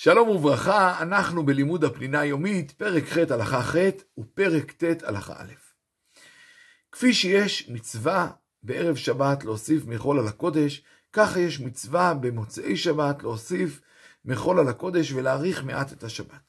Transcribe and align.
שלום 0.00 0.28
וברכה, 0.28 1.02
אנחנו 1.02 1.46
בלימוד 1.46 1.84
הפנינה 1.84 2.20
היומית, 2.20 2.72
פרק 2.72 3.04
ח' 3.04 3.16
הלכה 3.16 3.62
ח' 3.62 3.76
ופרק 4.18 4.72
ט' 4.72 5.02
הלכה 5.02 5.32
א'. 5.36 5.52
כפי 6.92 7.14
שיש 7.14 7.68
מצווה 7.68 8.30
בערב 8.62 8.96
שבת 8.96 9.44
להוסיף 9.44 9.86
מחול 9.86 10.18
על 10.18 10.26
הקודש, 10.26 10.82
ככה 11.12 11.40
יש 11.40 11.60
מצווה 11.60 12.14
במוצאי 12.14 12.76
שבת 12.76 13.22
להוסיף 13.22 13.80
מחול 14.24 14.58
על 14.58 14.68
הקודש 14.68 15.12
ולהאריך 15.12 15.64
מעט 15.64 15.92
את 15.92 16.04
השבת. 16.04 16.40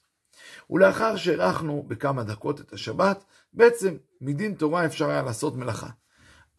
ולאחר 0.69 1.15
שהארכנו 1.15 1.83
בכמה 1.87 2.23
דקות 2.23 2.61
את 2.61 2.73
השבת, 2.73 3.23
בעצם 3.53 3.97
מדין 4.21 4.53
תורה 4.53 4.85
אפשר 4.85 5.09
היה 5.09 5.21
לעשות 5.21 5.55
מלאכה. 5.55 5.89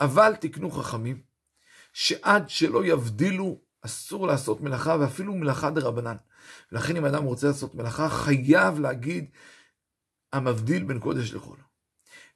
אבל 0.00 0.34
תקנו 0.40 0.70
חכמים, 0.70 1.20
שעד 1.92 2.48
שלא 2.48 2.84
יבדילו 2.84 3.60
אסור 3.82 4.26
לעשות 4.26 4.60
מלאכה, 4.60 4.96
ואפילו 5.00 5.34
מלאכה 5.34 5.70
דה 5.70 5.80
רבנן. 5.80 6.16
ולכן 6.72 6.96
אם 6.96 7.04
אדם 7.04 7.24
רוצה 7.24 7.46
לעשות 7.46 7.74
מלאכה, 7.74 8.08
חייב 8.08 8.78
להגיד 8.78 9.30
המבדיל 10.32 10.84
בין 10.84 10.98
קודש 10.98 11.32
לחול. 11.32 11.58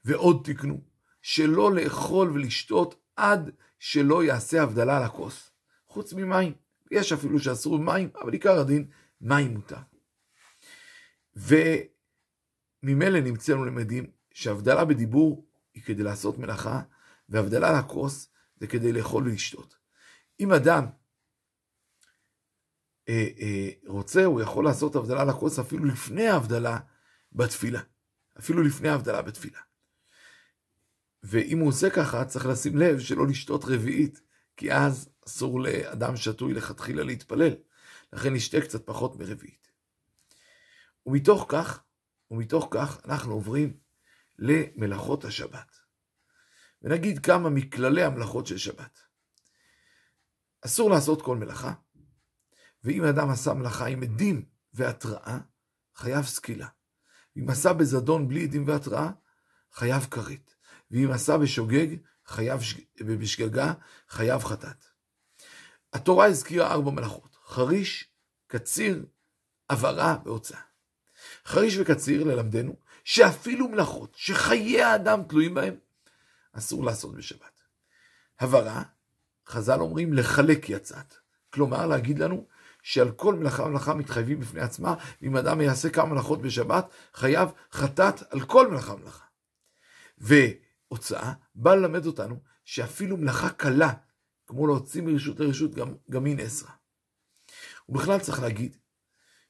ועוד 0.05 0.41
תקנו, 0.45 0.81
שלא 1.23 1.75
לאכול 1.75 2.31
ולשתות 2.31 2.95
עד 3.17 3.51
שלא 3.79 4.25
יעשה 4.25 4.63
הבדלה 4.63 4.97
על 4.97 5.03
הכוס. 5.03 5.51
חוץ 5.87 6.13
ממים. 6.13 6.53
יש 6.91 7.13
אפילו 7.13 7.39
שאסור 7.39 7.79
במים, 7.79 8.11
אבל 8.23 8.33
עיקר 8.33 8.59
הדין, 8.61 8.91
מים 9.21 9.55
מותר. 9.55 9.77
וממילא 11.37 13.21
נמצאנו 13.21 13.65
למדים 13.65 14.11
שהבדלה 14.35 14.85
בדיבור 14.85 15.47
היא 15.75 15.83
כדי 15.83 16.03
לעשות 16.03 16.39
מלאכה, 16.39 16.81
והבדלה 17.29 17.69
על 17.69 17.75
הכוס 17.75 18.29
זה 18.57 18.67
כדי 18.67 18.93
לאכול 18.93 19.25
ולשתות. 19.25 19.77
אם 20.41 20.53
אדם 20.53 20.87
אה, 23.15 23.29
אה, 23.41 23.71
רוצה, 23.87 24.25
הוא 24.25 24.41
יכול 24.41 24.65
לעשות 24.65 24.97
הבדלה 24.97 25.25
לכוס 25.25 25.59
אפילו 25.59 25.85
לפני 25.85 26.29
ההבדלה 26.29 26.79
בתפילה. 27.33 27.81
אפילו 28.39 28.63
לפני 28.63 28.89
ההבדלה 28.89 29.23
בתפילה. 29.23 29.59
ואם 31.23 31.59
הוא 31.59 31.69
עושה 31.69 31.91
ככה, 31.91 32.25
צריך 32.25 32.47
לשים 32.47 32.77
לב 32.77 32.99
שלא 32.99 33.27
לשתות 33.27 33.65
רביעית, 33.65 34.21
כי 34.57 34.73
אז 34.73 35.09
אסור 35.27 35.61
לאדם 35.61 36.17
שתוי 36.17 36.55
לכתחילה 36.55 37.03
להתפלל. 37.05 37.55
לכן 38.13 38.35
נשתה 38.35 38.61
קצת 38.61 38.87
פחות 38.87 39.17
מרביעית. 39.17 39.69
ומתוך 41.07 41.47
כך, 41.49 41.83
ומתוך 42.31 42.69
כך 42.71 43.01
אנחנו 43.05 43.33
עוברים 43.33 43.77
למלאכות 44.39 45.25
השבת. 45.25 45.77
ונגיד 46.83 47.19
כמה 47.19 47.51
מכללי 47.51 48.03
המלאכות 48.03 48.47
של 48.47 48.59
שבת. 48.59 48.99
אסור 50.61 50.91
לעשות 50.91 51.23
כל 51.23 51.37
מלאכה, 51.37 51.73
ואם 52.85 53.05
אדם 53.05 53.31
עשה 53.31 53.55
מלאכה 53.55 53.87
עם 53.87 54.03
עדים 54.03 54.45
והתראה, 54.75 55.39
חייב 55.95 56.25
סקילה. 56.25 56.69
אם 57.37 57.51
עשה 57.51 57.73
בזדון 57.73 58.29
בלי 58.29 58.45
עדים 58.45 58.69
והתראה, 58.69 59.11
חייב 59.73 60.07
כרית. 60.11 60.55
ואם 60.91 61.11
עשה 61.11 61.39
בשוגג, 61.39 61.97
חייב 62.27 62.61
ש... 62.61 62.75
ובשגגה, 63.01 63.73
חייב 64.09 64.45
חטאת. 64.45 64.85
התורה 65.93 66.27
הזכירה 66.27 66.73
ארבע 66.73 66.91
מלאכות, 66.91 67.37
חריש, 67.45 68.11
קציר, 68.47 69.07
עברה 69.69 70.19
והוצאה. 70.25 70.61
חריש 71.45 71.79
וקציר 71.79 72.25
ללמדנו 72.25 72.77
שאפילו 73.05 73.69
מלאכות 73.69 74.15
שחיי 74.15 74.83
האדם 74.83 75.23
תלויים 75.29 75.55
בהם, 75.55 75.75
אסור 76.53 76.85
לעשות 76.85 77.15
בשבת. 77.15 77.61
הברה, 78.41 78.83
חז"ל 79.47 79.81
אומרים 79.81 80.13
לחלק 80.13 80.71
יצאת. 80.71 81.15
כלומר, 81.51 81.87
להגיד 81.87 82.19
לנו 82.19 82.47
שעל 82.85 83.11
כל 83.11 83.35
מלאכה 83.35 83.63
ומלאכה 83.63 83.95
מתחייבים 83.95 84.41
בפני 84.41 84.61
עצמה, 84.61 84.95
ואם 85.23 85.37
אדם 85.37 85.61
יעשה 85.61 85.91
כמה 85.91 86.07
מלאכות 86.07 86.43
בשבת, 86.43 86.89
חייב 87.15 87.49
חטאת 87.73 88.33
על 88.33 88.41
כל 88.41 88.71
מלאכה 88.71 88.95
ומלאכה. 88.95 89.25
והוצאה 90.19 91.33
בא 91.55 91.75
ללמד 91.75 92.07
אותנו 92.07 92.41
שאפילו 92.65 93.17
מלאכה 93.17 93.51
קלה, 93.51 93.93
כמו 94.47 94.67
להוציא 94.67 95.03
מרשות 95.03 95.41
לרשות, 95.41 95.75
גם, 95.75 95.95
גם 96.11 96.25
היא 96.25 96.37
נאסרה. 96.37 96.73
ובכלל 97.89 98.21
צריך 98.21 98.43
להגיד 98.43 98.77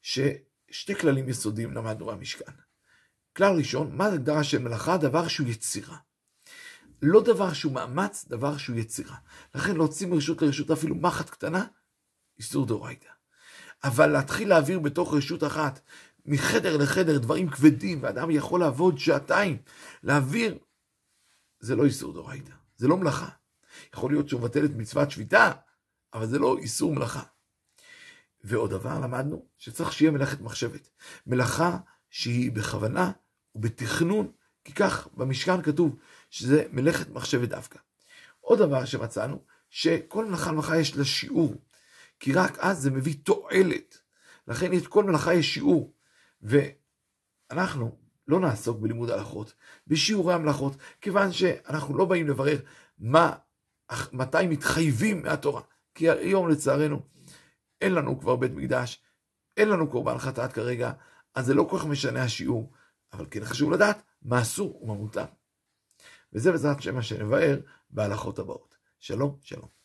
ששתי 0.02 0.94
כללים 1.00 1.28
יסודיים 1.28 1.72
למדנו 1.72 2.06
במשכן. 2.06 2.52
כלל 3.36 3.56
ראשון, 3.56 3.96
מה 3.96 4.06
ההגדרה 4.06 4.44
של 4.44 4.58
מלאכה? 4.58 4.96
דבר 4.96 5.28
שהוא 5.28 5.48
יצירה. 5.48 5.96
לא 7.02 7.22
דבר 7.22 7.52
שהוא 7.52 7.72
מאמץ, 7.72 8.24
דבר 8.28 8.56
שהוא 8.56 8.76
יצירה. 8.76 9.16
לכן 9.54 9.76
להוציא 9.76 10.06
מרשות 10.06 10.42
לרשות 10.42 10.70
אפילו 10.70 10.94
מחט 10.94 11.30
קטנה, 11.30 11.66
איסור 12.38 12.66
דאורייתא. 12.66 13.14
אבל 13.84 14.06
להתחיל 14.06 14.48
להעביר 14.48 14.78
בתוך 14.78 15.14
רשות 15.14 15.44
אחת, 15.44 15.80
מחדר 16.26 16.76
לחדר, 16.76 17.18
דברים 17.18 17.50
כבדים, 17.50 18.02
ואדם 18.02 18.30
יכול 18.30 18.60
לעבוד 18.60 18.98
שעתיים, 18.98 19.56
להעביר, 20.02 20.58
זה 21.60 21.76
לא 21.76 21.84
איסור 21.84 22.12
דאורייתא, 22.12 22.52
זה 22.76 22.88
לא 22.88 22.96
מלאכה. 22.96 23.28
יכול 23.94 24.10
להיות 24.12 24.28
שהוא 24.28 24.40
מבטל 24.40 24.64
את 24.64 24.70
מצוות 24.76 25.10
שביתה, 25.10 25.52
אבל 26.14 26.26
זה 26.26 26.38
לא 26.38 26.58
איסור 26.58 26.94
מלאכה. 26.94 27.22
ועוד 28.44 28.70
דבר 28.70 29.00
למדנו, 29.00 29.46
שצריך 29.58 29.92
שיהיה 29.92 30.10
מלאכת 30.10 30.40
מחשבת. 30.40 30.88
מלאכה 31.26 31.78
שהיא 32.10 32.52
בכוונה 32.52 33.12
ובתכנון, 33.54 34.32
כי 34.64 34.72
כך 34.72 35.08
במשכן 35.14 35.62
כתוב 35.62 35.96
שזה 36.30 36.64
מלאכת 36.72 37.08
מחשבת 37.08 37.48
דווקא. 37.48 37.78
עוד 38.40 38.58
דבר 38.58 38.84
שמצאנו, 38.84 39.44
שכל 39.70 40.24
מלאכה 40.24 40.50
למלאכה 40.50 40.76
יש 40.76 40.96
לה 40.96 41.04
שיעור. 41.04 41.54
כי 42.20 42.32
רק 42.32 42.58
אז 42.58 42.78
זה 42.78 42.90
מביא 42.90 43.14
תועלת. 43.22 43.98
לכן 44.48 44.76
את 44.76 44.86
כל 44.86 45.04
מלאכה 45.04 45.34
יש 45.34 45.54
שיעור. 45.54 45.94
ואנחנו 46.42 47.98
לא 48.28 48.40
נעסוק 48.40 48.78
בלימוד 48.78 49.10
הלכות, 49.10 49.54
בשיעורי 49.86 50.34
המלאכות, 50.34 50.76
כיוון 51.00 51.32
שאנחנו 51.32 51.96
לא 51.96 52.04
באים 52.04 52.28
לברר 52.28 52.58
מה, 52.98 53.32
מתי 54.12 54.46
מתחייבים 54.48 55.22
מהתורה. 55.22 55.62
כי 55.94 56.10
היום 56.10 56.48
לצערנו 56.48 57.02
אין 57.80 57.94
לנו 57.94 58.20
כבר 58.20 58.36
בית 58.36 58.52
מקדש, 58.52 59.02
אין 59.56 59.68
לנו 59.68 59.90
קורבן 59.90 60.18
חטאת 60.18 60.52
כרגע, 60.52 60.92
אז 61.34 61.46
זה 61.46 61.54
לא 61.54 61.66
כל 61.70 61.78
כך 61.78 61.86
משנה 61.86 62.22
השיעור, 62.22 62.72
אבל 63.12 63.26
כן 63.30 63.44
חשוב 63.44 63.72
לדעת 63.72 64.02
מה 64.22 64.42
אסור 64.42 64.82
ומה 64.82 64.94
מותר. 64.94 65.24
וזה 66.32 66.52
בעזרת 66.52 66.78
השם 66.78 66.94
מה 66.94 67.02
שנבהר 67.02 67.60
בהלכות 67.90 68.38
הבאות. 68.38 68.76
שלום, 68.98 69.36
שלום. 69.42 69.83